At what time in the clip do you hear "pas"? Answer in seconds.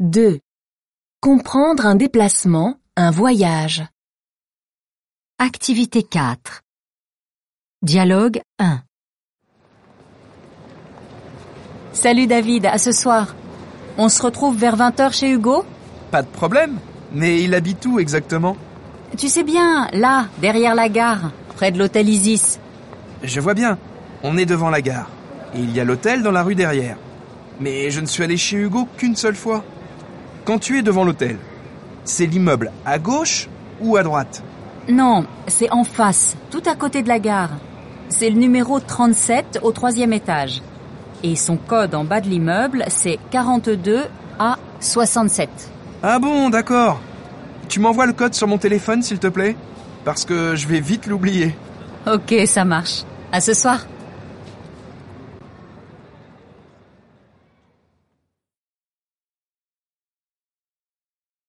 16.12-16.22